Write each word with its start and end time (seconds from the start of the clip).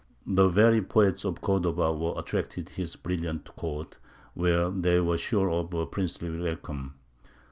The 0.25 0.47
very 0.47 0.81
poets 0.81 1.25
of 1.25 1.41
Cordova 1.41 1.93
were 1.93 2.15
attracted 2.17 2.65
to 2.65 2.73
his 2.73 2.95
brilliant 2.95 3.55
court, 3.55 3.97
where 4.33 4.71
they 4.71 4.99
were 4.99 5.15
sure 5.19 5.51
of 5.51 5.71
a 5.75 5.85
princely 5.85 6.35
welcome. 6.41 6.95